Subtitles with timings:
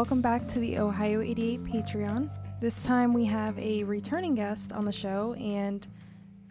[0.00, 2.30] Welcome back to the Ohio 88 Patreon.
[2.58, 5.86] This time we have a returning guest on the show, and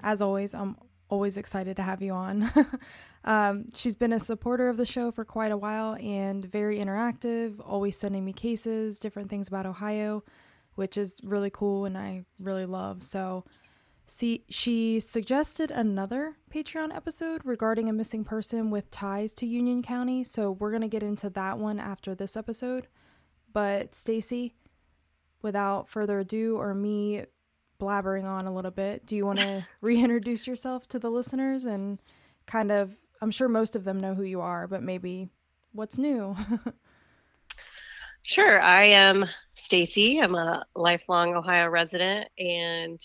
[0.03, 0.77] as always, I'm
[1.09, 2.51] always excited to have you on.
[3.25, 7.55] um, she's been a supporter of the show for quite a while and very interactive,
[7.65, 10.23] always sending me cases, different things about Ohio,
[10.75, 13.01] which is really cool and I really love.
[13.01, 13.45] So,
[14.05, 20.23] see, she suggested another Patreon episode regarding a missing person with ties to Union County.
[20.23, 22.87] So, we're going to get into that one after this episode.
[23.51, 24.53] But Stacy,
[25.41, 27.25] without further ado or me
[27.79, 31.99] blabbering on a little bit, do you want to reintroduce yourself to the listeners and
[32.45, 35.29] kind of I'm sure most of them know who you are, but maybe
[35.73, 36.35] what's new?
[38.21, 38.61] Sure.
[38.61, 39.25] I am
[39.55, 40.19] Stacy.
[40.19, 42.99] I'm a lifelong Ohio resident and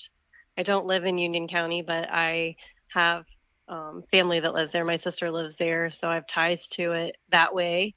[0.59, 2.57] I don't live in Union County, but I
[2.89, 3.25] have
[3.69, 4.85] um, family that lives there.
[4.85, 7.95] My sister lives there, so I have ties to it that way.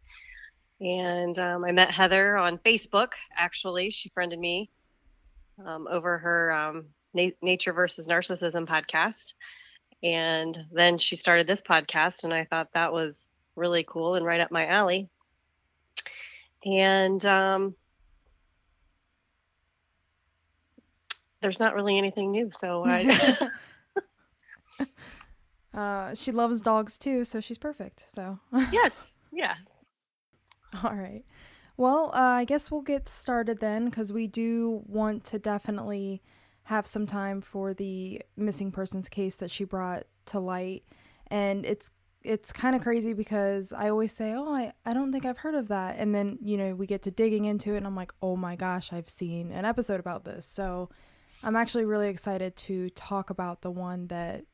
[0.79, 3.89] And um, I met Heather on Facebook, actually.
[3.89, 4.69] She friended me
[5.65, 9.33] um, over her um, Na- Nature versus Narcissism podcast.
[10.03, 14.39] And then she started this podcast, and I thought that was really cool and right
[14.39, 15.09] up my alley.
[16.63, 17.75] And um,
[21.41, 22.51] there's not really anything new.
[22.51, 23.49] So I.
[25.73, 28.05] uh, she loves dogs too, so she's perfect.
[28.11, 28.39] So.
[28.71, 28.91] yes.
[29.33, 29.55] Yeah.
[30.83, 31.23] All right.
[31.75, 36.23] Well, uh, I guess we'll get started then because we do want to definitely
[36.63, 40.83] have some time for the missing persons case that she brought to light.
[41.27, 41.91] And it's
[42.23, 45.55] it's kind of crazy because I always say, "Oh, I, I don't think I've heard
[45.55, 48.11] of that." And then, you know, we get to digging into it and I'm like,
[48.21, 50.89] "Oh my gosh, I've seen an episode about this." So,
[51.43, 54.45] I'm actually really excited to talk about the one that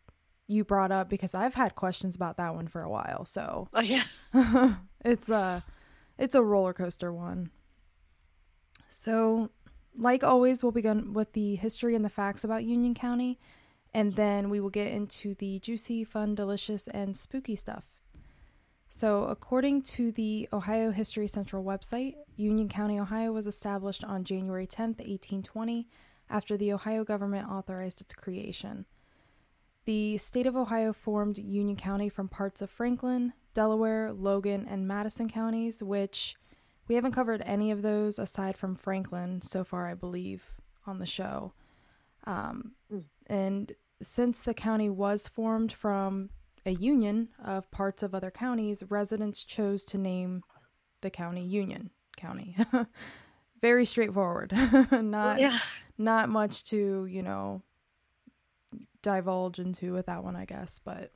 [0.47, 3.25] you brought up because I've had questions about that one for a while.
[3.25, 4.03] So, Oh yeah.
[5.05, 5.61] it's uh
[6.17, 7.49] it's a roller coaster one.
[8.87, 9.49] So,
[9.97, 13.39] like always, we'll begin with the history and the facts about Union County,
[13.93, 17.89] and then we will get into the juicy, fun, delicious, and spooky stuff.
[18.89, 24.67] So, according to the Ohio History Central website, Union County, Ohio was established on January
[24.67, 25.87] 10th, 1820,
[26.29, 28.85] after the Ohio government authorized its creation.
[29.85, 35.29] The state of Ohio formed Union County from parts of Franklin, Delaware, Logan, and Madison
[35.29, 36.35] counties, which
[36.87, 40.51] we haven't covered any of those aside from Franklin so far, I believe,
[40.85, 41.53] on the show.
[42.25, 42.73] Um,
[43.27, 43.71] and
[44.01, 46.29] since the county was formed from
[46.65, 50.43] a union of parts of other counties, residents chose to name
[51.01, 52.55] the county Union County.
[53.61, 54.51] Very straightforward.
[54.91, 55.57] not Yeah.
[55.97, 57.61] not much to, you know,
[59.01, 61.11] divulge into with that one, I guess, but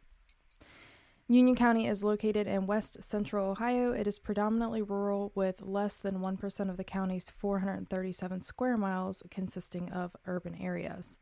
[1.30, 3.92] Union County is located in west central Ohio.
[3.92, 9.92] It is predominantly rural, with less than 1% of the county's 437 square miles consisting
[9.92, 11.20] of urban areas.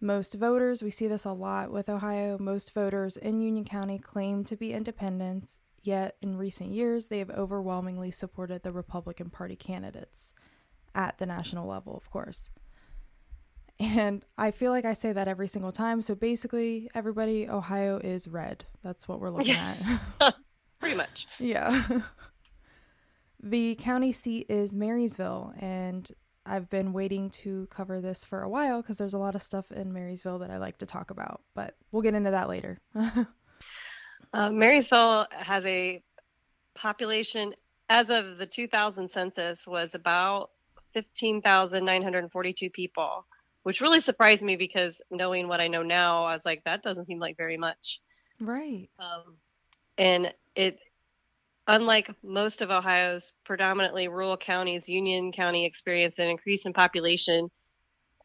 [0.00, 4.44] Most voters, we see this a lot with Ohio, most voters in Union County claim
[4.44, 10.32] to be independents, yet in recent years they have overwhelmingly supported the Republican Party candidates
[10.94, 12.50] at the national level, of course.
[13.80, 16.02] And I feel like I say that every single time.
[16.02, 18.64] So basically, everybody, Ohio is red.
[18.82, 20.34] That's what we're looking at.
[20.80, 21.26] Pretty much.
[21.38, 21.84] yeah.
[23.42, 26.10] the county seat is Marysville, and
[26.44, 29.70] I've been waiting to cover this for a while because there's a lot of stuff
[29.70, 32.78] in Marysville that I like to talk about, but we'll get into that later.
[34.32, 36.02] uh, Marysville has a
[36.74, 37.54] population
[37.88, 40.50] as of the 2000 census was about
[40.94, 43.26] 15,942 people,
[43.68, 47.04] which really surprised me because knowing what I know now, I was like, that doesn't
[47.04, 48.00] seem like very much.
[48.40, 48.88] Right.
[48.98, 49.36] Um,
[49.98, 50.78] and it,
[51.66, 57.50] unlike most of Ohio's predominantly rural counties, Union County experienced an increase in population,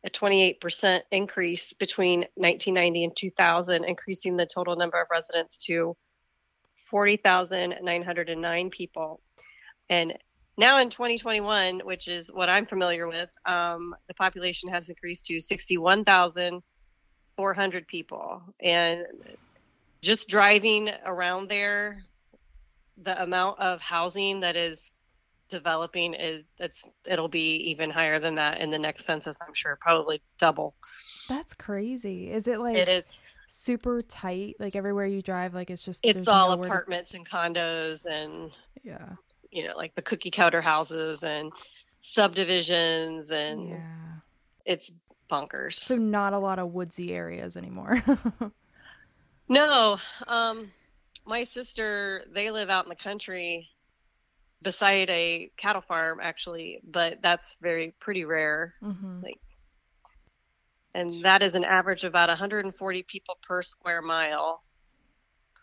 [0.06, 5.98] a 28% increase between 1990 and 2000, increasing the total number of residents to
[6.89, 9.19] 40,909 people.
[9.89, 10.18] And
[10.58, 15.40] now in 2021, which is what I'm familiar with, um, the population has increased to
[15.40, 18.42] 61,400 people.
[18.62, 19.06] And
[20.02, 22.04] just driving around there,
[23.02, 24.92] the amount of housing that is
[25.50, 29.78] developing is it's it'll be even higher than that in the next census i'm sure
[29.80, 30.74] probably double.
[31.30, 32.32] That's crazy.
[32.32, 33.04] Is it like it is.
[33.48, 37.18] super tight like everywhere you drive like it's just it's all apartments to...
[37.18, 38.52] and condos and
[38.84, 39.10] yeah
[39.54, 41.52] you know like the cookie cutter houses and
[42.02, 44.16] subdivisions and yeah.
[44.66, 44.92] it's
[45.30, 45.74] bonkers.
[45.74, 48.04] So not a lot of woodsy areas anymore.
[49.50, 50.72] No um
[51.26, 53.70] my sister they live out in the country
[54.62, 59.22] beside a cattle farm actually but that's very pretty rare mm-hmm.
[59.22, 59.38] like
[60.94, 64.64] and that is an average of about 140 people per square mile.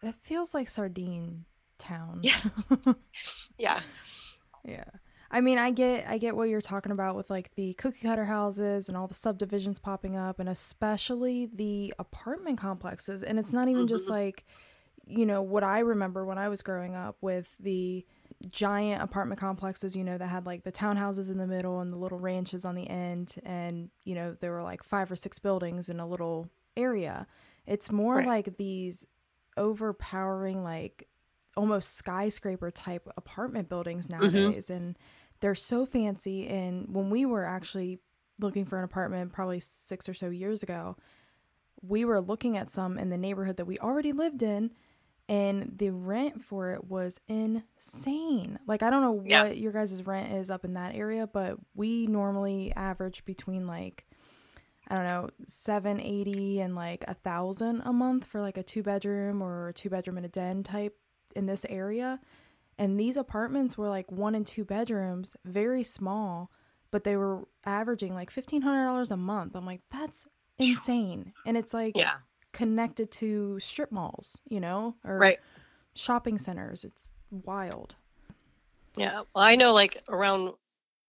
[0.03, 1.45] It feels like sardine
[1.81, 2.41] town yeah
[3.59, 3.81] yeah
[4.65, 4.85] yeah
[5.33, 8.25] I mean, I get I get what you're talking about with like the cookie cutter
[8.25, 13.69] houses and all the subdivisions popping up and especially the apartment complexes and it's not
[13.69, 13.91] even mm-hmm.
[13.91, 14.45] just like
[15.07, 18.05] you know what I remember when I was growing up with the
[18.49, 21.97] giant apartment complexes, you know, that had like the townhouses in the middle and the
[21.97, 23.35] little ranches on the end.
[23.45, 27.27] And, you know, there were like five or six buildings in a little area.
[27.67, 28.27] It's more right.
[28.27, 29.07] like these
[29.57, 31.09] overpowering, like
[31.57, 34.23] almost skyscraper type apartment buildings mm-hmm.
[34.23, 34.67] nowadays.
[34.67, 34.73] Mm-hmm.
[34.75, 34.99] And
[35.41, 36.47] they're so fancy.
[36.47, 37.99] And when we were actually
[38.39, 40.97] looking for an apartment probably six or so years ago,
[41.83, 44.71] we were looking at some in the neighborhood that we already lived in
[45.29, 48.59] and the rent for it was insane.
[48.67, 49.45] Like I don't know yeah.
[49.45, 54.05] what your guys' rent is up in that area, but we normally average between like
[54.89, 59.41] I don't know, 780 and like a thousand a month for like a two bedroom
[59.41, 60.97] or a two bedroom and a den type
[61.35, 62.21] in this area.
[62.79, 66.51] And these apartments were like one and two bedrooms, very small,
[66.91, 69.55] but they were averaging like $1,500 a month.
[69.55, 70.27] I'm like, that's
[70.59, 71.35] insane.
[71.45, 72.15] And it's like, yeah
[72.53, 75.39] connected to strip malls, you know, or right.
[75.95, 76.85] shopping centers.
[76.85, 77.97] It's wild.
[78.97, 79.23] Yeah.
[79.35, 80.55] Well, I know like around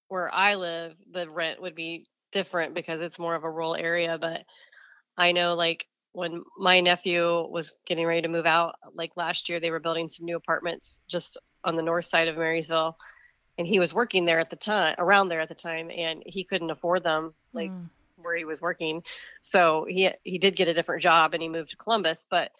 [0.07, 4.17] where I live, the rent would be different because it's more of a rural area.
[4.19, 4.43] But
[5.17, 9.59] I know like when my nephew was getting ready to move out, like last year,
[9.59, 12.97] they were building some new apartments just on the north side of Marysville.
[13.57, 16.43] And he was working there at the time, around there at the time, and he
[16.43, 17.33] couldn't afford them.
[17.53, 17.87] Like, mm
[18.23, 19.03] where he was working.
[19.41, 22.51] So he he did get a different job and he moved to Columbus, but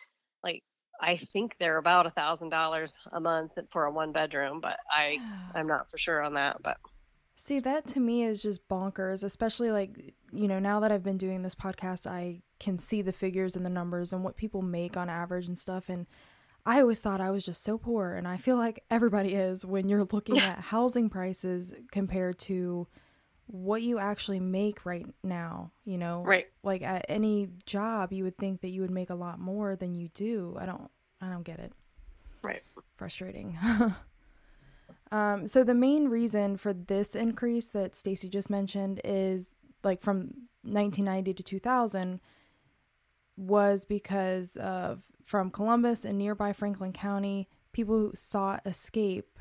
[0.43, 0.63] like
[1.01, 5.21] I think they're about a thousand dollars a month for a one bedroom, but I
[5.53, 6.61] I'm not for sure on that.
[6.63, 6.77] But
[7.41, 9.23] see, that to me is just bonkers.
[9.23, 13.13] Especially like you know now that I've been doing this podcast, I can see the
[13.13, 15.89] figures and the numbers and what people make on average and stuff.
[15.89, 16.07] And
[16.65, 19.89] I always thought I was just so poor, and I feel like everybody is when
[19.89, 22.87] you're looking at housing prices compared to
[23.51, 26.23] what you actually make right now, you know?
[26.23, 26.47] Right.
[26.63, 29.93] Like at any job, you would think that you would make a lot more than
[29.93, 30.55] you do.
[30.59, 31.73] I don't I don't get it.
[32.43, 32.61] Right.
[32.95, 33.57] Frustrating.
[35.11, 40.47] um so the main reason for this increase that Stacy just mentioned is like from
[40.63, 42.19] 1990 to 2000
[43.37, 49.39] was because of from Columbus and nearby Franklin County, people sought escape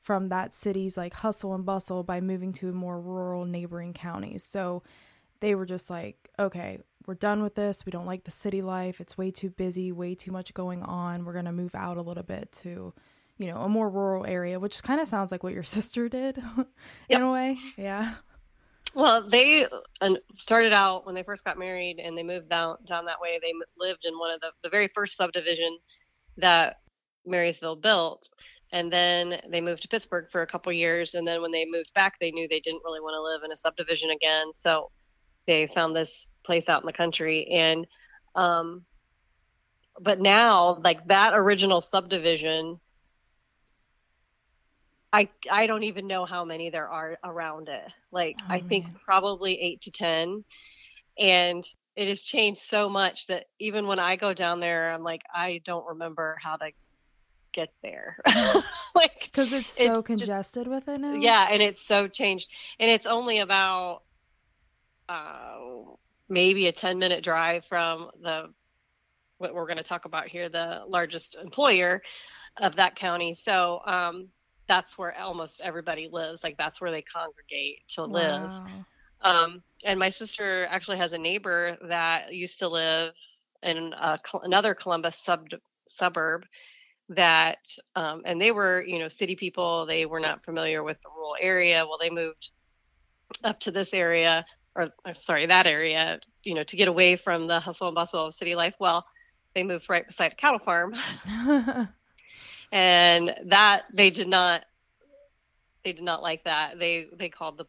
[0.00, 4.42] from that city's like hustle and bustle by moving to more rural neighboring counties.
[4.44, 4.82] So
[5.40, 7.84] they were just like, okay, we're done with this.
[7.84, 9.00] We don't like the city life.
[9.00, 11.24] It's way too busy, way too much going on.
[11.24, 12.94] We're going to move out a little bit to,
[13.42, 16.38] you know, a more rural area, which kind of sounds like what your sister did
[16.56, 16.66] in
[17.08, 17.22] yep.
[17.22, 17.58] a way.
[17.76, 18.14] Yeah.
[18.94, 19.66] Well, they
[20.36, 23.38] started out when they first got married and they moved down down that way.
[23.40, 25.78] They lived in one of the the very first subdivision
[26.36, 26.76] that
[27.24, 28.28] Marysville built,
[28.72, 31.92] and then they moved to Pittsburgh for a couple years and then when they moved
[31.94, 34.90] back they knew they didn't really want to live in a subdivision again so
[35.46, 37.86] they found this place out in the country and
[38.34, 38.84] um
[40.00, 42.80] but now like that original subdivision
[45.12, 47.84] I I don't even know how many there are around it.
[48.10, 48.96] Like Oh, I think man.
[49.04, 50.44] probably eight to ten,
[51.18, 51.64] and
[51.96, 55.60] it has changed so much that even when I go down there, I'm like I
[55.64, 56.70] don't remember how to
[57.52, 58.16] get there.
[58.94, 61.14] like Because it's so just- congested with it now.
[61.14, 62.48] yeah, and it's so changed,
[62.80, 64.02] and it's only about
[65.08, 65.58] uh,
[66.28, 68.52] maybe a ten minute drive from the
[69.38, 72.00] what we're going to talk about here, the largest employer
[72.58, 73.34] of that county.
[73.34, 74.28] So um,
[74.68, 76.42] that's where almost everybody lives.
[76.42, 78.50] Like that's where they congregate to live.
[78.64, 78.84] Wow.
[79.22, 83.14] Um, and my sister actually has a neighbor that used to live
[83.62, 85.48] in a, another Columbus sub-
[85.88, 86.44] suburb
[87.08, 87.58] that,
[87.94, 89.86] um, and they were, you know, city people.
[89.86, 91.84] They were not familiar with the rural area.
[91.86, 92.50] Well, they moved
[93.44, 97.46] up to this area, or uh, sorry, that area, you know, to get away from
[97.46, 98.74] the hustle and bustle of city life.
[98.80, 99.04] Well,
[99.54, 100.94] they moved right beside a cattle farm,
[102.72, 104.64] and that they did not,
[105.84, 106.78] they did not like that.
[106.78, 107.66] They they called the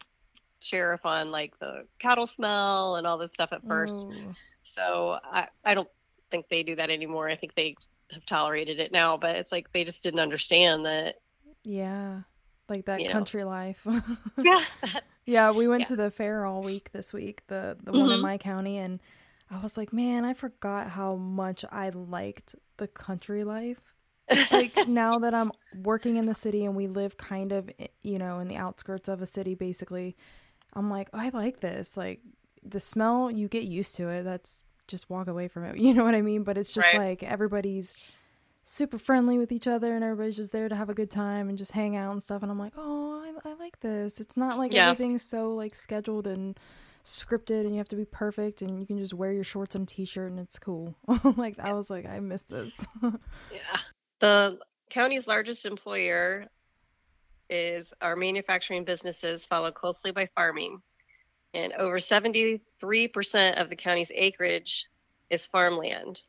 [0.59, 3.93] sheriff on like the cattle smell and all this stuff at first.
[3.95, 4.33] Ooh.
[4.63, 5.89] So I, I don't
[6.31, 7.27] think they do that anymore.
[7.29, 7.75] I think they
[8.11, 11.15] have tolerated it now, but it's like they just didn't understand that.
[11.63, 12.21] Yeah.
[12.69, 13.11] Like that You know.
[13.13, 13.85] country life.
[14.41, 14.63] Yeah.
[15.25, 15.87] yeah, we went Yeah.
[15.87, 18.21] to the fair all week this week, the the one in Mhm.
[18.21, 19.01] my county and
[19.51, 23.92] I was like, "Man, I forgot how much I liked the country life."
[24.51, 28.17] Like now that I'm working in the city and we live kind of, eh, you
[28.19, 30.15] know, in the outskirts of a city basically,
[30.73, 32.21] I'm like, oh, "I like this." Like
[32.63, 34.23] the smell, you get used to it.
[34.23, 35.77] That's just walk away from it.
[35.85, 36.43] You know what I mean?
[36.43, 37.09] But it's just Right.
[37.19, 37.93] like everybody's
[38.65, 41.57] super friendly with each other and everybody's just there to have a good time and
[41.57, 44.57] just hang out and stuff and i'm like oh i, I like this it's not
[44.57, 44.85] like Yeah.
[44.85, 46.57] everything's so like scheduled and
[47.03, 49.85] scripted and you have to be perfect and you can just wear your shorts and
[49.85, 50.95] t-shirt and it's cool
[51.35, 52.87] like i was like i miss this
[53.51, 53.79] Yeah.
[54.23, 54.57] The
[54.89, 56.45] county's largest employer
[57.49, 60.81] is our manufacturing businesses, followed closely by farming.
[61.53, 62.61] And over 73%
[63.61, 64.85] of the county's acreage
[65.29, 66.21] is farmland.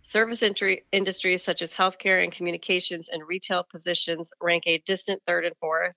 [0.00, 5.44] Service entry, industries such as healthcare and communications and retail positions rank a distant third
[5.44, 5.94] and fourth.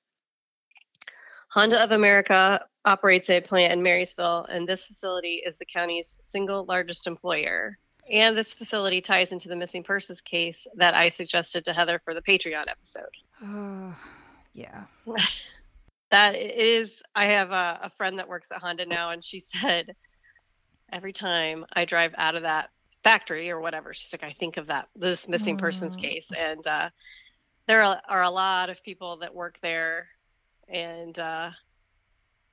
[1.50, 6.66] Honda of America operates a plant in Marysville, and this facility is the county's single
[6.66, 7.80] largest employer.
[8.12, 12.14] And this facility ties into the missing persons case that I suggested to Heather for
[12.14, 13.04] the Patreon episode.
[13.44, 13.94] uh,
[14.54, 14.84] yeah.
[16.12, 19.96] That is, I have a, a friend that works at Honda now, and she said
[20.92, 22.70] every time I drive out of that
[23.04, 26.90] factory or whatever, she's like, I think of that this missing persons case, and uh,
[27.68, 30.08] there are, are a lot of people that work there,
[30.70, 31.50] and uh,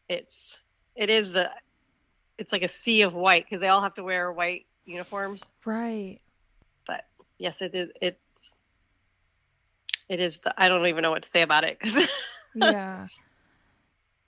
[0.09, 0.57] it's
[0.97, 1.51] it is the
[2.39, 5.43] it's like a sea of white because they all have to wear white uniforms.
[5.65, 6.19] right
[6.87, 7.07] But
[7.39, 7.91] yes, it is.
[8.01, 8.57] It's
[10.09, 10.39] it is.
[10.41, 11.79] The, I don't even know what to say about it.
[12.55, 13.07] yeah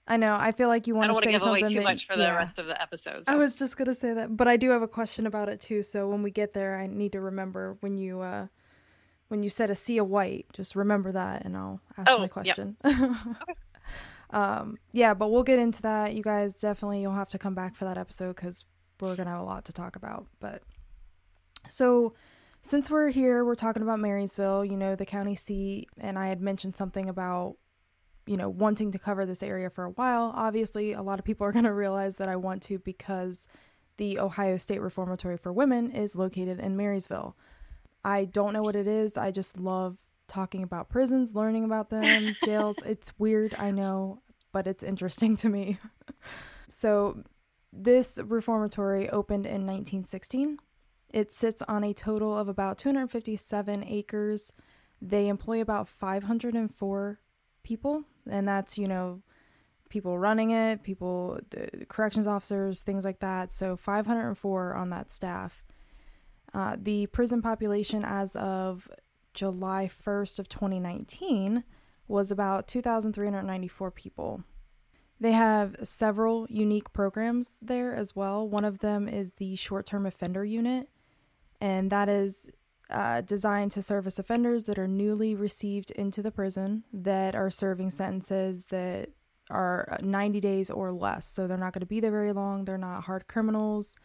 [0.06, 1.60] i know i feel like you I want don't to want to say give away
[1.60, 3.28] something too that- much for the rest of the episodes.
[3.28, 5.82] I was just gonna say that, but I do have a question about it too.
[5.82, 8.46] So when we get there, I need to remember when you uh
[9.28, 12.24] when you said a sea of white, just remember that, and I'll ask Oh, my
[12.24, 12.30] yep.
[12.30, 12.76] question.
[14.30, 16.14] um, yeah, but we'll get into that.
[16.14, 18.64] You guys definitely you'll have to come back for that episode because
[19.00, 20.26] we're gonna have a lot to talk about.
[20.40, 20.62] But
[21.68, 22.14] so
[22.62, 24.64] since we're here, we're talking about Marysville.
[24.64, 27.56] You know, the county seat, and I had mentioned something about
[28.26, 30.32] you know, wanting to cover this area for a while.
[30.34, 33.46] Obviously, a lot of people are going to realize that I want to because
[33.96, 37.36] the Ohio State Reformatory for Women is located in Marysville.
[38.04, 39.16] I don't know what it is.
[39.16, 42.76] I just love talking about prisons, learning about them, jails.
[42.84, 44.22] It's weird, I know,
[44.52, 45.78] but it's interesting to me.
[46.68, 47.22] so,
[47.76, 50.58] this reformatory opened in 1916.
[51.12, 54.52] It sits on a total of about 257 acres.
[55.00, 57.20] They employ about 504
[57.62, 59.22] people, and that's, you know,
[59.88, 61.38] people running it, people,
[61.88, 63.52] corrections officers, things like that.
[63.52, 65.64] So 504 on that staff.
[66.52, 68.88] Uh, the prison population as of
[69.34, 71.64] July 1st of 2019
[72.06, 74.44] was about 2,394 people.
[75.20, 78.48] They have several unique programs there as well.
[78.48, 80.88] One of them is the short term offender unit,
[81.60, 82.50] and that is
[82.90, 87.90] uh, designed to service offenders that are newly received into the prison that are serving
[87.90, 89.10] sentences that
[89.50, 91.26] are 90 days or less.
[91.26, 93.96] So they're not going to be there very long, they're not hard criminals.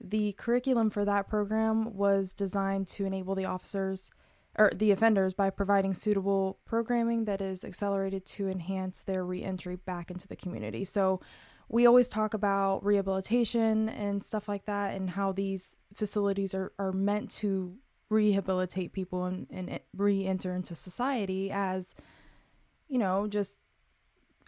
[0.00, 4.10] The curriculum for that program was designed to enable the officers
[4.58, 10.10] or the offenders by providing suitable programming that is accelerated to enhance their reentry back
[10.10, 10.84] into the community.
[10.84, 11.20] So
[11.68, 16.92] we always talk about rehabilitation and stuff like that and how these facilities are, are
[16.92, 17.76] meant to
[18.08, 21.94] rehabilitate people and, and re-enter into society as
[22.90, 23.60] you know, just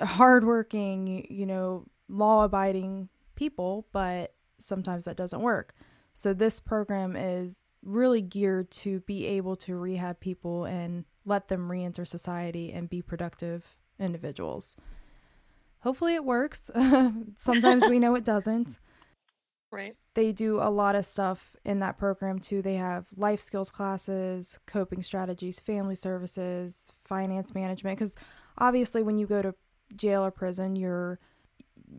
[0.01, 5.75] hardworking, you know, law abiding people, but sometimes that doesn't work.
[6.13, 11.71] So this program is really geared to be able to rehab people and let them
[11.71, 14.77] reenter society and be productive individuals.
[15.81, 16.71] Hopefully it works.
[17.37, 18.79] Sometimes we know it doesn't.
[19.75, 19.97] Right.
[20.13, 22.61] They do a lot of stuff in that program too.
[22.61, 28.15] They have life skills classes, coping strategies, family services, finance management cuz
[28.59, 29.55] obviously when you go to
[29.97, 31.19] jail or prison, you're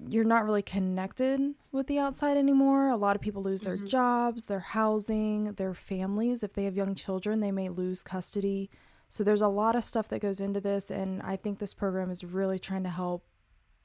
[0.10, 2.90] you're not really connected with the outside anymore.
[2.90, 3.88] A lot of people lose their mm-hmm.
[3.88, 6.44] jobs, their housing, their families.
[6.44, 8.70] If they have young children, they may lose custody.
[9.10, 12.10] So there's a lot of stuff that goes into this and I think this program
[12.10, 13.26] is really trying to help,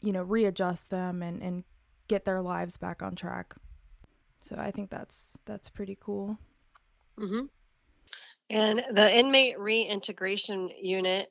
[0.00, 1.64] you know, readjust them and and
[2.08, 3.54] get their lives back on track.
[4.40, 6.38] So I think that's that's pretty cool.
[7.18, 7.46] Mm-hmm.
[8.50, 11.28] And the inmate reintegration unit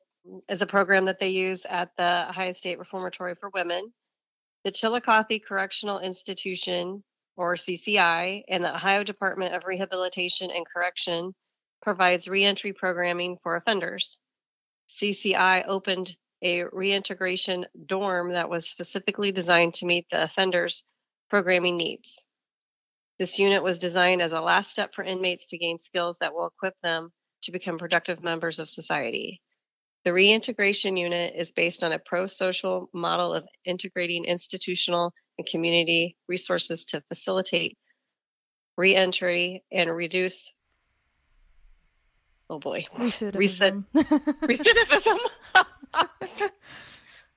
[0.49, 3.91] is a program that they use at the Ohio State Reformatory for Women.
[4.67, 7.01] The Chillicothe Correctional Institution,
[7.37, 11.33] or CCI, and the Ohio Department of Rehabilitation and Correction
[11.81, 14.19] provides reentry programming for offenders.
[14.89, 20.83] CCI opened a reintegration dorm that was specifically designed to meet the offenders'
[21.29, 22.25] programming needs.
[23.19, 26.47] This unit was designed as a last step for inmates to gain skills that will
[26.47, 29.41] equip them to become productive members of society.
[30.07, 36.15] The reintegration unit is based on a pro social model of integrating institutional and community
[36.29, 37.77] resources to facilitate
[38.77, 40.49] reentry and reduce
[42.49, 43.83] oh boy recidivism
[44.43, 45.17] recidivism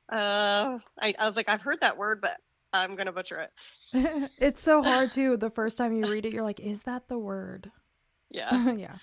[0.08, 2.36] uh, I, I was like i've heard that word but
[2.72, 3.50] i'm gonna butcher it
[4.38, 5.36] it's so hard too.
[5.36, 7.70] The first time you read it, you're like, is that the word?
[8.30, 8.72] Yeah.
[8.74, 8.96] yeah.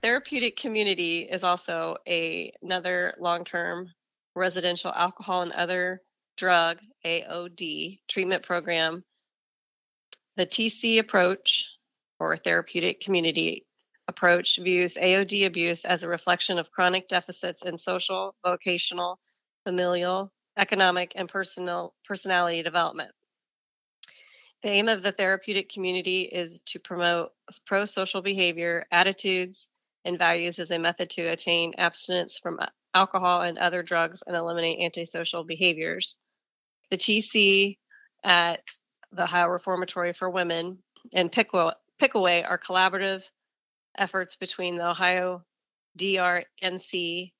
[0.00, 3.92] Therapeutic community is also a, another long term
[4.36, 6.02] residential alcohol and other
[6.36, 9.02] drug, AOD, treatment program.
[10.36, 11.68] The TC approach,
[12.20, 13.66] or therapeutic community
[14.06, 19.18] approach, views AOD abuse as a reflection of chronic deficits in social, vocational,
[19.64, 23.10] familial, economic, and personal personality development.
[24.62, 27.32] The aim of the therapeutic community is to promote
[27.66, 29.68] pro social behavior, attitudes,
[30.04, 32.60] and values as a method to attain abstinence from
[32.94, 36.18] alcohol and other drugs and eliminate antisocial behaviors.
[36.90, 37.78] The TC
[38.24, 38.60] at
[39.12, 40.78] the Ohio Reformatory for Women
[41.12, 43.22] and Pickaway are collaborative
[43.96, 45.44] efforts between the Ohio
[45.98, 47.32] DRNC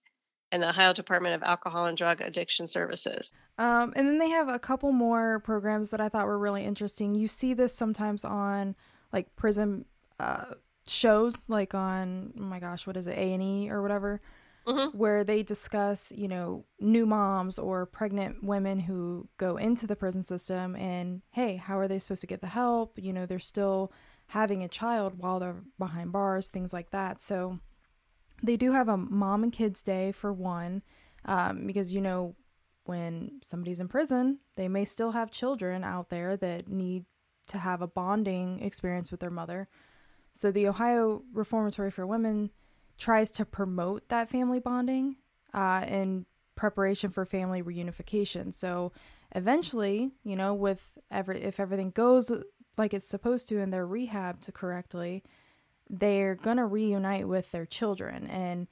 [0.51, 3.33] and the Ohio Department of Alcohol and Drug Addiction Services.
[3.59, 7.15] Um, and then they have a couple more programs that I thought were really interesting.
[7.15, 8.75] You see this sometimes on
[9.13, 9.85] like prison
[10.19, 10.55] uh,
[10.89, 14.21] shows, like on oh my gosh, what is it, A and E or whatever,
[14.67, 14.97] mm-hmm.
[14.97, 20.23] where they discuss you know new moms or pregnant women who go into the prison
[20.23, 22.99] system and hey, how are they supposed to get the help?
[22.99, 23.93] You know, they're still
[24.29, 27.21] having a child while they're behind bars, things like that.
[27.23, 27.61] So
[28.43, 30.83] they do have a mom and kids day for one,
[31.25, 32.37] um, because you know
[32.85, 37.05] when somebody's in prison, they may still have children out there that need
[37.49, 39.69] to have a bonding experience with their mother.
[40.39, 42.51] So the Ohio Reformatory for Women
[42.97, 45.17] tries to promote that family bonding
[45.53, 48.55] uh, in preparation for family reunification.
[48.55, 48.93] So
[49.35, 52.31] eventually, you know, with every if everything goes
[52.77, 55.25] like it's supposed to and they're rehabbed correctly,
[55.91, 58.29] they're to reunite with their children.
[58.29, 58.69] And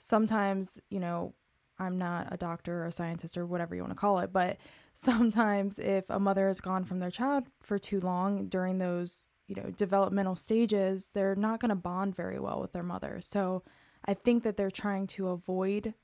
[0.00, 1.34] sometimes, you know,
[1.78, 4.56] I'm not a doctor or a scientist or whatever you want to call it, but
[4.94, 9.54] sometimes if a mother has gone from their child for too long during those, you
[9.56, 13.18] know, developmental stages, they're not going to bond very well with their mother.
[13.20, 13.62] So
[14.06, 15.94] I think that they're trying to avoid,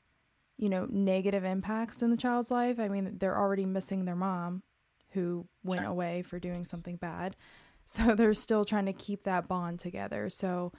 [0.57, 2.79] you know, negative impacts in the child's life.
[2.79, 4.63] I mean, they're already missing their mom
[5.11, 5.91] who went sure.
[5.91, 7.37] away for doing something bad.
[7.87, 10.31] So they're still trying to keep that bond together.
[10.31, 10.71] So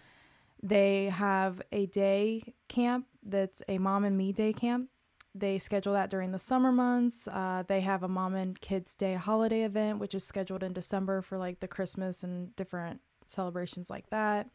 [0.63, 4.90] they have a day camp that's a mom and me day camp.
[5.33, 7.27] They schedule that during the summer months.
[7.27, 11.21] Uh, they have a mom and kids day holiday event, which is scheduled in December
[11.21, 14.49] for like the Christmas and different celebrations like that.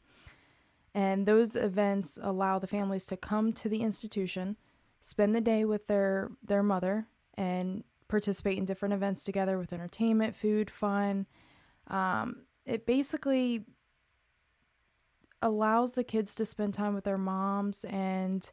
[0.95, 4.57] And those events allow the families to come to the institution,
[5.01, 10.37] spend the day with their their mother, and participate in different events together with entertainment,
[10.37, 11.27] food, fun.
[11.89, 13.65] Um, it basically
[15.43, 18.51] allows the kids to spend time with their moms and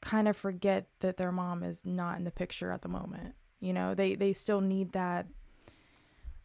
[0.00, 3.34] kind of forget that their mom is not in the picture at the moment.
[3.60, 5.26] You know, they they still need that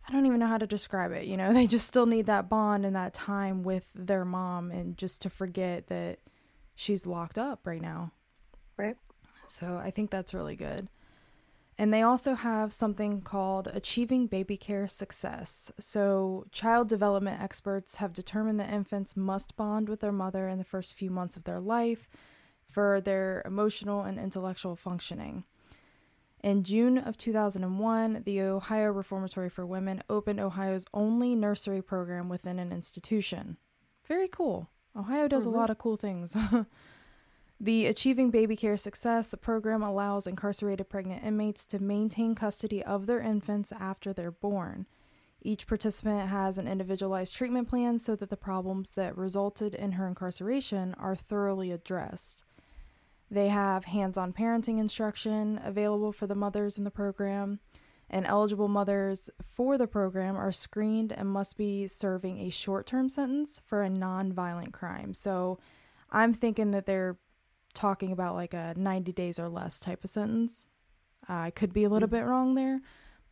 [0.07, 1.53] I don't even know how to describe it, you know.
[1.63, 5.29] They just still need that bond and that time with their mom and just to
[5.29, 6.19] forget that
[6.75, 8.11] she's locked up right now.
[8.77, 8.97] Right.
[9.47, 10.89] So I think that's really good.
[11.77, 15.71] And they also have something called Achieving Baby Care Success.
[15.79, 20.63] So, child development experts have determined that infants must bond with their mother in the
[20.63, 22.09] first few months of their life
[22.73, 25.45] for their emotional and intellectual functioning.
[26.41, 32.59] In June of 2001, the Ohio Reformatory for Women opened Ohio's only nursery program within
[32.59, 33.57] an institution.
[34.05, 34.69] Very cool.
[34.93, 35.55] Ohio does mm-hmm.
[35.55, 36.35] a lot of cool things.
[37.63, 43.21] The Achieving Baby Care Success program allows incarcerated pregnant inmates to maintain custody of their
[43.21, 44.85] infants after they're born.
[45.41, 50.05] Each participant has an individualized treatment plan so that the problems that resulted in her
[50.07, 52.43] incarceration are thoroughly addressed.
[53.33, 57.59] They have hands on parenting instruction available for the mothers in the program,
[58.07, 63.09] and eligible mothers for the program are screened and must be serving a short term
[63.09, 65.15] sentence for a non violent crime.
[65.15, 65.57] So
[66.11, 67.17] I'm thinking that they're
[67.73, 70.67] talking about like a 90 days or less type of sentence.
[71.27, 72.17] Uh, I could be a little mm-hmm.
[72.17, 72.81] bit wrong there,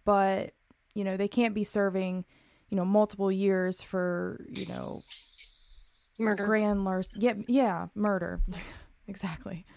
[0.04, 0.56] but
[0.96, 2.26] you know, they can't be serving,
[2.72, 5.04] you know, multiple years for, you know,
[6.18, 6.44] murder.
[6.44, 7.24] Grand larceny.
[7.24, 8.42] Yeah, yeah, murder.
[9.08, 9.68] exactly.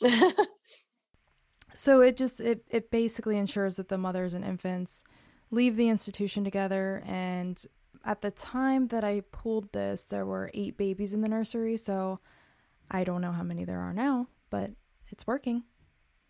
[1.76, 5.04] so it just it it basically ensures that the mothers and infants
[5.50, 7.66] leave the institution together and
[8.04, 12.20] at the time that I pulled this there were 8 babies in the nursery, so
[12.90, 14.70] I don't know how many there are now, but
[15.08, 15.64] it's working.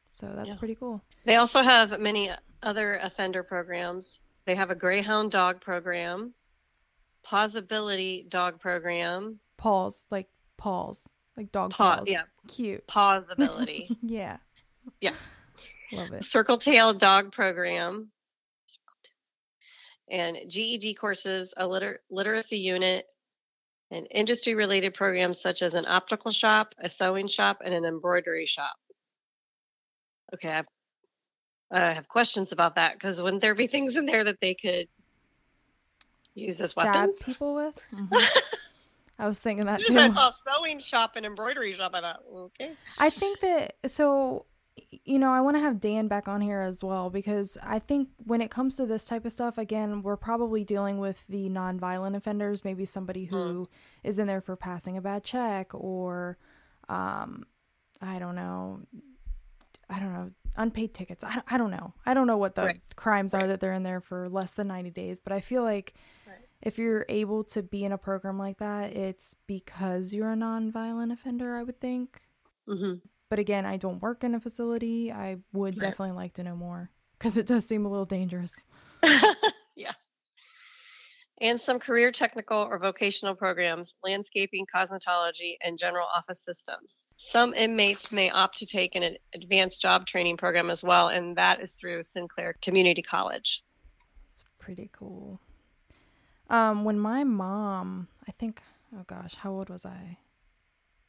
[0.08, 0.58] So that's yeah.
[0.58, 1.02] pretty cool.
[1.24, 2.30] They also have many
[2.62, 4.20] other offender programs.
[4.46, 6.32] They have a Greyhound dog program,
[7.26, 9.40] Pausability dog program.
[9.56, 12.08] Pause, like paws, like dog paws.
[12.08, 12.22] Yeah.
[12.48, 12.86] Cute.
[12.86, 13.94] Pausability.
[14.02, 14.38] yeah.
[15.00, 15.14] Yeah.
[15.92, 16.24] Love it.
[16.24, 18.10] Circle Tail dog program.
[20.10, 23.06] And GED courses, a liter- literacy unit,
[23.90, 28.46] and industry related programs such as an optical shop, a sewing shop, and an embroidery
[28.46, 28.76] shop.
[30.34, 30.62] Okay, I,
[31.70, 34.88] I have questions about that because wouldn't there be things in there that they could
[36.34, 37.16] use as Stab weapons?
[37.24, 37.74] people with?
[37.92, 38.46] Mm-hmm.
[39.18, 39.98] I was thinking that too.
[39.98, 41.92] I saw sewing shop and embroidery shop.
[41.94, 42.72] I thought, okay.
[42.98, 44.46] I think that so
[45.04, 48.08] you know, I want to have Dan back on here as well because I think
[48.24, 52.14] when it comes to this type of stuff, again, we're probably dealing with the non-violent
[52.14, 53.66] offenders, maybe somebody who mm.
[54.04, 56.36] is in there for passing a bad check or,
[56.88, 57.44] um,
[58.02, 58.80] I don't know,
[59.88, 61.24] I don't know, unpaid tickets.
[61.24, 61.94] I, I don't know.
[62.04, 62.80] I don't know what the right.
[62.96, 63.44] crimes right.
[63.44, 65.94] are that they're in there for less than 90 days, but I feel like.
[66.62, 71.12] If you're able to be in a program like that, it's because you're a non-violent
[71.12, 72.20] offender, I would think.
[72.68, 73.06] Mm-hmm.
[73.28, 75.12] But again, I don't work in a facility.
[75.12, 75.90] I would right.
[75.90, 78.52] definitely like to know more because it does seem a little dangerous.
[79.76, 79.92] yeah.
[81.40, 87.04] And some career technical or vocational programs, landscaping, cosmetology, and general office systems.
[87.18, 91.60] Some inmates may opt to take an advanced job training program as well, and that
[91.60, 93.64] is through Sinclair Community College.
[94.32, 95.40] It's pretty cool.
[96.48, 98.62] Um, when my mom, I think,
[98.94, 100.18] oh gosh, how old was I?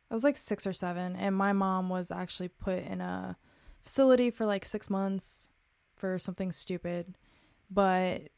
[0.10, 3.38] I was like six or seven, and my mom was actually put in a
[3.82, 5.52] facility for like six months
[5.96, 7.18] for something stupid.
[7.70, 8.30] But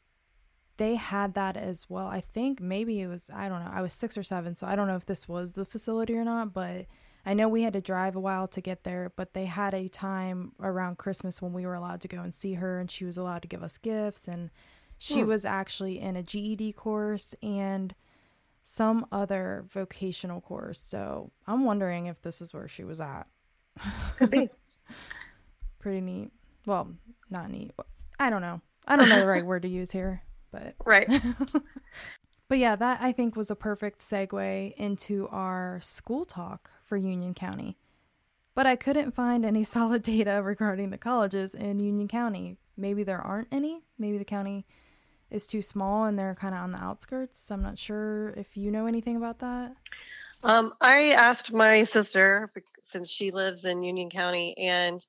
[0.76, 2.06] they had that as well.
[2.06, 4.74] I think maybe it was, I don't know, I was six or seven, so I
[4.74, 6.86] don't know if this was the facility or not, but
[7.24, 9.88] I know we had to drive a while to get there, but they had a
[9.88, 13.18] time around Christmas when we were allowed to go and see her, and she was
[13.18, 14.26] allowed to give us gifts.
[14.26, 14.50] And
[15.02, 15.28] she hmm.
[15.28, 17.94] was actually in a GED course and
[18.62, 20.78] some other vocational course.
[20.78, 23.26] So I'm wondering if this is where she was at.
[24.18, 24.50] Could be.
[25.78, 26.32] Pretty neat.
[26.66, 26.90] Well,
[27.30, 27.72] not neat.
[28.18, 28.60] I don't know.
[28.86, 31.08] I don't know the right word to use here, but right.
[32.48, 37.32] but yeah, that I think was a perfect segue into our school talk for Union
[37.32, 37.78] County.
[38.54, 42.58] But I couldn't find any solid data regarding the colleges in Union County.
[42.76, 43.80] Maybe there aren't any.
[43.98, 44.66] Maybe the county
[45.30, 47.40] is too small and they're kind of on the outskirts.
[47.40, 49.74] So I'm not sure if you know anything about that.
[50.42, 52.50] Um, I asked my sister
[52.82, 55.04] since she lives in Union County, and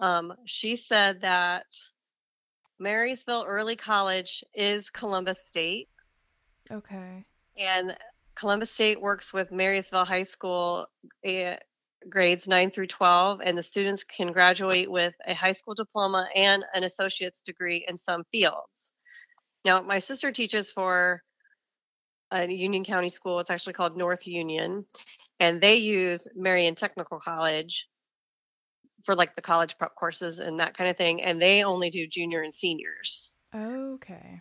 [0.00, 1.66] um, she said that
[2.78, 5.88] Marysville Early College is Columbus State.
[6.70, 7.24] Okay.
[7.58, 7.96] And
[8.36, 10.86] Columbus State works with Marysville High School
[11.26, 11.56] uh,
[12.08, 16.64] grades 9 through 12, and the students can graduate with a high school diploma and
[16.74, 18.92] an associate's degree in some fields.
[19.64, 21.22] Now, my sister teaches for
[22.30, 23.40] a Union County school.
[23.40, 24.86] It's actually called North Union,
[25.40, 27.88] and they use Marion Technical College
[29.04, 31.22] for like the college prep courses and that kind of thing.
[31.22, 33.34] And they only do junior and seniors.
[33.54, 34.40] Okay.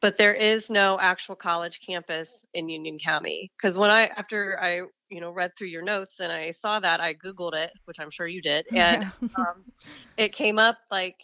[0.00, 4.82] But there is no actual college campus in Union County because when I after I
[5.12, 7.00] you know, read through your notes and I saw that.
[7.00, 8.66] I Googled it, which I'm sure you did.
[8.74, 9.10] And Yeah.
[9.38, 9.66] um,
[10.16, 11.16] it came up like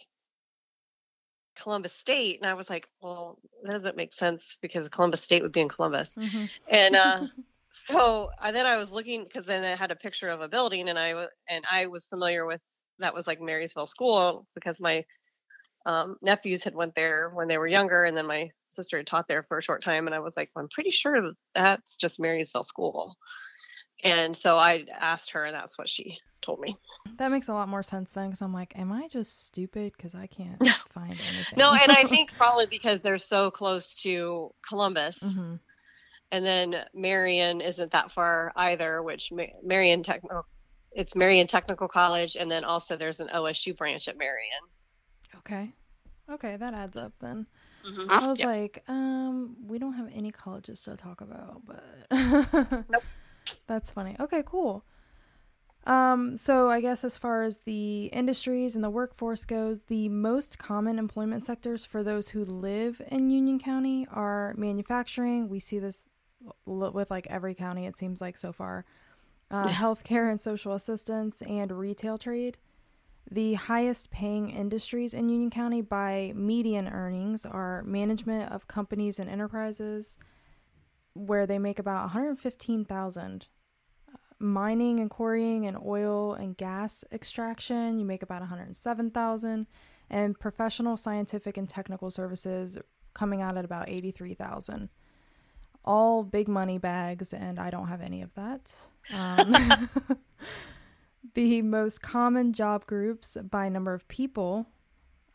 [1.61, 2.39] Columbus State.
[2.39, 5.69] And I was like, well, that doesn't make sense because Columbus State would be in
[5.69, 6.15] Columbus.
[6.15, 6.49] Mhm.
[6.69, 7.27] And uh,
[7.71, 10.89] so I, then I was looking because then it had a picture of a building
[10.89, 12.61] and I, and I was familiar with
[12.99, 15.05] that was like Marysville School because my
[15.85, 18.05] um, nephews had went there when they were younger.
[18.05, 20.05] And then my sister had taught there for a short time.
[20.07, 23.15] And I was like, I'm pretty sure that's just Marysville School.
[24.03, 26.77] And so I asked her, and that's what she told me.
[27.17, 29.91] That makes a lot more sense then, because I'm like, am I just stupid?
[29.95, 30.57] Because I can't
[30.89, 31.57] find anything.
[31.57, 35.55] No, and I think probably because they're so close to Columbus, hmm
[36.31, 39.01] and then Marion isn't that far either.
[39.01, 40.45] Which Ma- Marion Technical,
[40.91, 44.61] it's Marion Technical College, and then also there's an OSU branch at Marion.
[45.37, 45.73] Okay.
[46.31, 47.47] Okay, that adds up then.
[47.83, 48.05] Mhm.
[48.09, 48.45] I was Yep.
[48.45, 51.83] like, um, we don't have any colleges to talk about, but
[52.89, 53.03] Nope.
[53.67, 54.15] that's funny.
[54.19, 54.83] Okay, cool.
[55.85, 60.59] Um, so I guess as far as the industries and the workforce goes, the most
[60.59, 65.49] common employment sectors for those who live in Union County are manufacturing.
[65.49, 66.03] We see this
[66.65, 68.85] with like every county, it seems like so far.
[69.51, 72.57] Uh, healthcare and social assistance and retail trade.
[73.31, 79.29] The highest paying industries in Union County by median earnings are management of companies and
[79.29, 80.17] enterprises,
[81.13, 83.47] where they make about 115,000.
[84.41, 89.67] Mining and quarrying and oil and gas extraction, you make about 107,000,
[90.09, 92.77] and professional scientific and technical services
[93.13, 94.89] coming out at about 83,000.
[95.83, 98.73] All big money bags, and I don't have any of that.
[99.13, 99.89] Um,
[101.33, 104.67] the most common job groups by number of people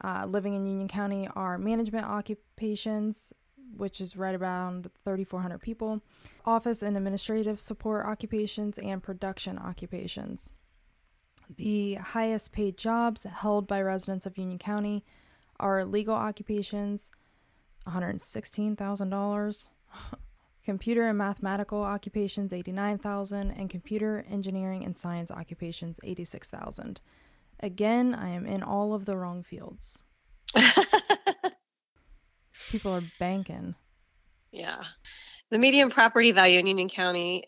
[0.02, 3.32] uh, living in Union County are management occupations,
[3.76, 6.02] which is right around 3,400 people,
[6.44, 10.52] office and administrative support occupations, and production occupations.
[11.56, 15.04] The highest paid jobs held by residents of Union County
[15.60, 17.10] are legal occupations,
[17.86, 19.68] $116,000.
[20.64, 27.00] computer and mathematical occupations 89,000 and computer engineering and science occupations 86,000.
[27.60, 30.02] Again, I am in all of the wrong fields.
[32.70, 33.74] People are banking.
[34.52, 34.84] yeah.
[35.50, 37.44] The median property value in Union County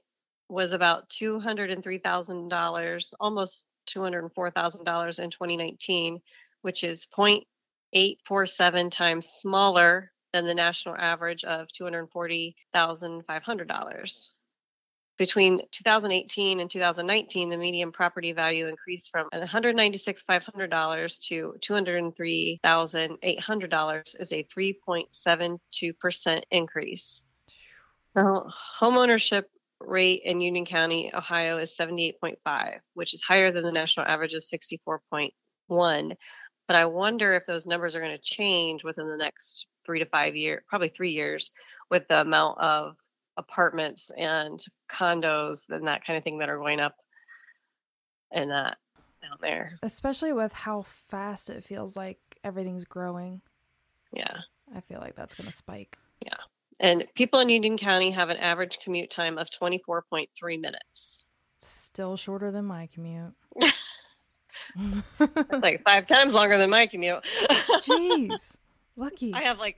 [0.49, 5.19] was about two hundred and three thousand dollars, almost two hundred and four thousand dollars
[5.19, 6.21] in 2019,
[6.63, 14.31] which is 0.847 times smaller than the national average of $240,500.
[15.19, 24.45] Between 2018 and 2019, the median property value increased from $196,500 to $203,800 is a
[24.45, 27.25] 3.72% increase.
[28.15, 29.45] Now, homeownership
[29.81, 34.43] rate in Union County, Ohio is 78.5, which is higher than the national average of
[34.43, 36.17] 64.1.
[36.69, 40.07] But I wonder if those numbers are going to change within the next three to
[40.07, 41.53] five years, probably three years,
[41.91, 42.97] with the amount of
[43.37, 46.97] apartments and condos and that kind of thing that are going up
[48.33, 48.79] and that
[49.23, 49.79] down there.
[49.83, 53.41] Especially with how fast it feels like everything's growing.
[54.13, 54.39] Yeah.
[54.75, 55.99] I feel like that's going to spike.
[56.25, 56.37] Yeah.
[56.81, 61.25] And people in Union County have an average commute time of 24.3 minutes.
[61.59, 63.35] Still shorter than my commute.
[65.51, 67.23] Like five times longer than my commute.
[67.51, 68.57] Jeez.
[68.97, 69.33] Lucky.
[69.35, 69.77] I have like,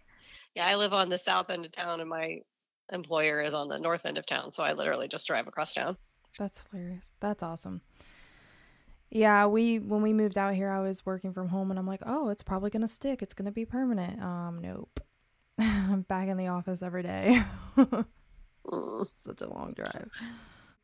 [0.55, 2.41] yeah, I live on the south end of town and my
[2.93, 4.53] employer is on the north end of town.
[4.53, 5.97] So I literally just drive across town.
[6.39, 7.11] That's hilarious.
[7.21, 7.81] That's awesome.
[9.11, 12.03] Yeah, we when we moved out here, I was working from home, and I'm like,
[12.05, 13.23] oh, it's probably gonna stick.
[13.23, 14.23] It's gonna be permanent.
[14.23, 15.01] Um, nope.
[15.59, 17.43] I'm back in the office every day.
[17.77, 19.07] Mm.
[19.23, 20.09] Such a long drive.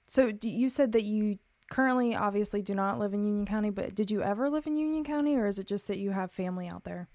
[0.07, 1.39] So do, you said that you
[1.71, 5.05] currently, obviously, do not live in Union County, but did you ever live in Union
[5.05, 7.09] County, or is it just that you have family out there?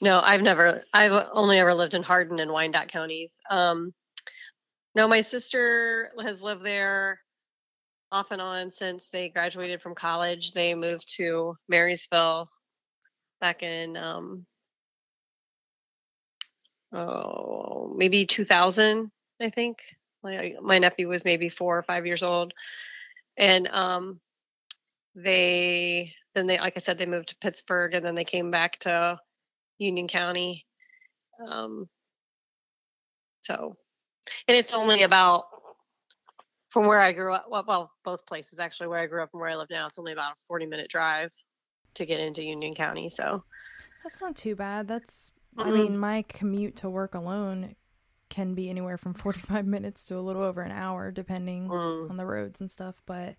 [0.00, 3.38] No, I've never, I've only ever lived in Hardin and Wyandot counties.
[3.50, 3.92] Um,
[4.94, 7.20] no, my sister has lived there
[8.12, 10.52] off and on since they graduated from college.
[10.52, 12.50] They moved to Marysville
[13.40, 14.46] back in, um,
[16.92, 19.78] oh, maybe 2000, I think.
[20.22, 22.52] My, my nephew was maybe four or five years old.
[23.38, 24.20] And um,
[25.14, 28.78] they, then they, like I said, they moved to Pittsburgh and then they came back
[28.80, 29.18] to
[29.80, 30.64] Union County.
[31.48, 31.88] Um,
[33.40, 33.72] so,
[34.46, 35.44] and it's only about
[36.68, 37.46] from where I grew up.
[37.48, 39.86] Well, well, both places actually, where I grew up and where I live now.
[39.88, 41.32] It's only about a forty-minute drive
[41.94, 43.08] to get into Union County.
[43.08, 43.42] So,
[44.04, 44.86] That's not too bad.
[44.86, 45.74] That's, I Mhm.
[45.74, 47.74] mean, my commute to work alone
[48.28, 49.14] can be anywhere from
[49.62, 52.10] 45 minutes to a little over an hour, depending Mm.
[52.10, 53.02] on the roads and stuff.
[53.06, 53.36] But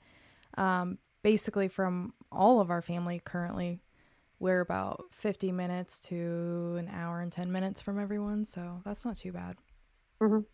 [0.58, 3.80] um, basically, from all of our family currently,
[4.41, 8.43] we're about 50 minutes to an hour and 10 minutes from everyone.
[8.43, 9.58] So that's not too bad.
[10.19, 10.45] Mhm.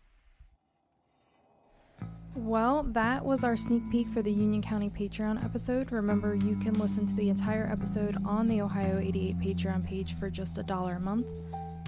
[2.34, 5.90] Well, that was our sneak peek for the Union County Patreon episode.
[5.90, 10.30] Remember, you can listen to the entire episode on the Ohio 88 Patreon page for
[10.30, 11.26] just a dollar a month.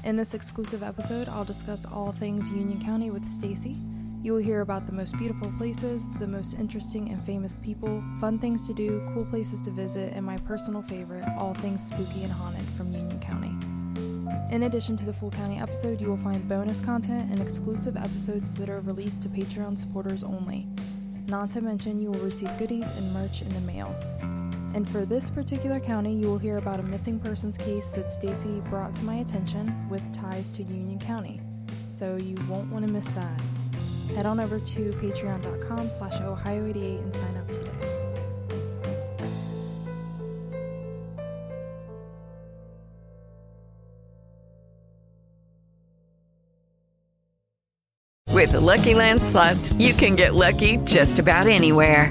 [0.03, 3.77] In this exclusive episode, I'll discuss all things Union County with Stacy.
[4.23, 8.39] You will hear about the most beautiful places, the most interesting and famous people, fun
[8.39, 12.31] things to do, cool places to visit, and my personal favorite, all things spooky and
[12.31, 13.57] haunted from Union County.
[14.55, 18.55] In addition to the full county episode, you will find bonus content and exclusive episodes
[18.57, 20.69] that are released to Patreon supporters only.
[21.27, 23.97] Not to mention, you will receive goodies and merch in the mail.
[24.75, 28.61] And for this particular county, you will hear about a missing persons case that Stacy
[28.69, 31.41] brought to my attention with ties to Union County.
[31.89, 33.41] So you won't want to miss that.
[34.15, 37.71] Head on over to patreon.com slash ohio88 and sign up today.
[48.41, 52.11] With the Lucky Land slots, you can get lucky just about anywhere.